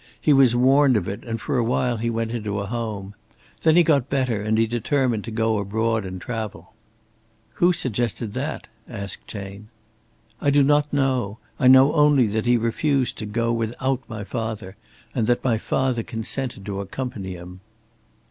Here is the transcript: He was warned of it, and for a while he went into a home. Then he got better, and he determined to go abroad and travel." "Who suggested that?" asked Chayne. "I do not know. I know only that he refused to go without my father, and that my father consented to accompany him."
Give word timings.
He 0.19 0.33
was 0.33 0.55
warned 0.55 0.97
of 0.97 1.07
it, 1.07 1.23
and 1.25 1.39
for 1.39 1.59
a 1.59 1.63
while 1.63 1.97
he 1.97 2.09
went 2.09 2.31
into 2.31 2.57
a 2.59 2.65
home. 2.65 3.13
Then 3.61 3.75
he 3.75 3.83
got 3.83 4.09
better, 4.09 4.41
and 4.41 4.57
he 4.57 4.65
determined 4.65 5.23
to 5.25 5.29
go 5.31 5.59
abroad 5.59 6.05
and 6.05 6.19
travel." 6.19 6.73
"Who 7.61 7.71
suggested 7.71 8.33
that?" 8.33 8.67
asked 8.89 9.27
Chayne. 9.27 9.67
"I 10.41 10.49
do 10.49 10.63
not 10.63 10.91
know. 10.91 11.37
I 11.59 11.67
know 11.67 11.93
only 11.93 12.25
that 12.25 12.47
he 12.47 12.57
refused 12.57 13.15
to 13.19 13.27
go 13.27 13.53
without 13.53 14.01
my 14.09 14.23
father, 14.23 14.75
and 15.13 15.27
that 15.27 15.43
my 15.43 15.59
father 15.59 16.01
consented 16.01 16.65
to 16.65 16.79
accompany 16.79 17.33
him." 17.35 17.59